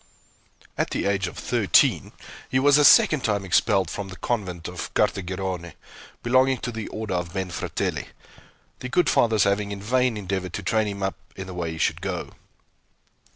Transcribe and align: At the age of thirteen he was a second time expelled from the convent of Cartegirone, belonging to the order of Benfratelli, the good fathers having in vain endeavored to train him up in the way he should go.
At 0.79 0.89
the 0.89 1.05
age 1.05 1.27
of 1.27 1.37
thirteen 1.37 2.11
he 2.49 2.57
was 2.57 2.79
a 2.79 2.83
second 2.83 3.23
time 3.23 3.45
expelled 3.45 3.91
from 3.91 4.07
the 4.07 4.15
convent 4.15 4.67
of 4.67 4.91
Cartegirone, 4.95 5.73
belonging 6.23 6.57
to 6.61 6.71
the 6.71 6.87
order 6.87 7.13
of 7.13 7.33
Benfratelli, 7.33 8.07
the 8.79 8.89
good 8.89 9.11
fathers 9.11 9.43
having 9.43 9.71
in 9.71 9.79
vain 9.83 10.17
endeavored 10.17 10.53
to 10.53 10.63
train 10.63 10.87
him 10.87 11.03
up 11.03 11.17
in 11.35 11.45
the 11.45 11.53
way 11.53 11.71
he 11.73 11.77
should 11.77 12.01
go. 12.01 12.31